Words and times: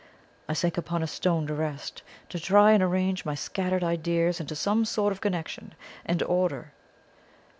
I 0.49 0.53
sank 0.53 0.79
upon 0.79 1.03
a 1.03 1.05
stone 1.07 1.45
to 1.45 1.53
rest, 1.53 2.01
to 2.29 2.39
try 2.39 2.71
and 2.71 2.81
arrange 2.81 3.23
my 3.23 3.35
scattered 3.35 3.83
ideas 3.83 4.39
into 4.39 4.55
some 4.55 4.83
sort 4.83 5.11
of 5.11 5.21
connection 5.21 5.75
and 6.07 6.23
order. 6.23 6.71